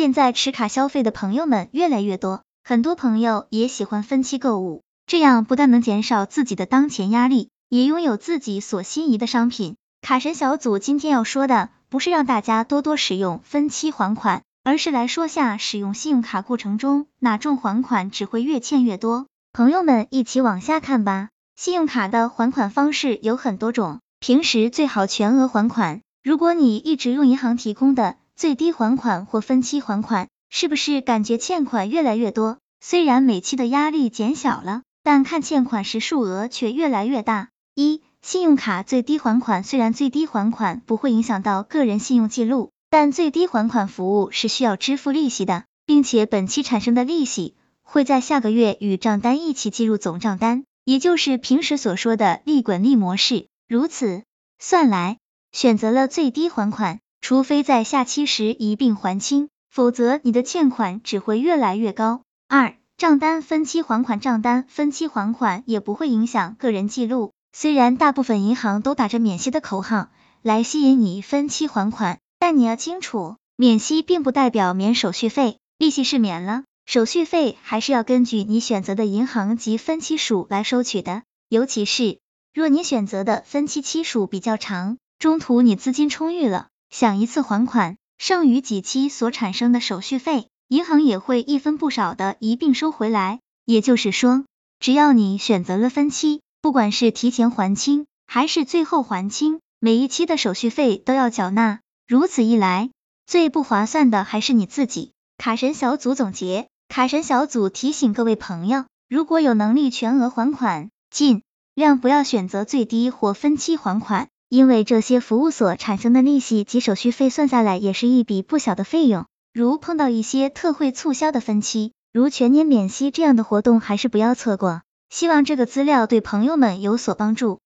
[0.00, 9.76] 现在持卡消费的朋友们越来越多，很多朋友也喜欢分期购物，这样不但能减少自己的当前压力，也拥有自己所心仪的商品。
[10.00, 19.26] 卡神小组今天要说的，不是让大家多多使用分期还款，而是来说下使用信用卡过程中哪种还款只会越欠越多。
[19.52, 21.28] 朋友们一起往下看吧。
[21.56, 26.00] 信用卡的还款方式有很多种，平时最好全额还款。
[26.22, 32.56] 如果你一直用银行提供的最低还款或分期还款，是不是感觉欠款越来越多？
[32.80, 37.50] 虽然每期的压力减小了，但看欠款时数额却越来越大。
[37.74, 53.48] 一、信用卡最低还款虽然最低还款不会影响到个人信用记录，但最低还款服务是需要支付利息的，并且本期产生的利息会在下个月与账单一起计入总账单，也就是平时所说的利滚利模式。
[53.68, 54.22] 如此
[54.58, 55.18] 算来，
[55.52, 57.00] 选择了最低还款。
[57.30, 62.22] 除非在下期时一并还清，否则你的欠款只会越来越高。
[62.48, 67.30] 二、账单分期还款，账单分期还款也不会影响个人记录。
[67.52, 70.08] 虽然大部分银行都打着免息的口号
[70.42, 81.22] 来吸引你分期还款，但你要清楚，免息并不代表免手续费，利息是免了，手续费还是要根据你选择的银行及分期数来收取的。
[81.48, 82.18] 尤其是
[82.52, 86.66] 若你选择的分期期数比较长，中途你资金充裕了。
[86.90, 93.38] 想一次还款，剩余几期所产生的手续费，银行也会一分不少的一并收回来。
[93.64, 94.44] 也就是说，
[94.80, 101.78] 只要你选择了分期，不管是提前还清还是最后还清，每一期的手续费都要缴纳。
[102.08, 102.90] 如此一来，
[103.24, 105.12] 最不划算的还是你自己。
[105.38, 111.42] 卡神小组总结，卡神小组提醒各位朋友，如果有能力全额还款，尽
[111.74, 114.28] 量不要选择最低或分期还款。
[114.50, 124.82] 因为这些服务所产生的利息及手续费算下来也是一笔不小的费用，如碰到一些特惠促销的分期，如全年免息这样的活动，还是不要错过。
[125.08, 127.60] 希望这个资料对朋友们有所帮助。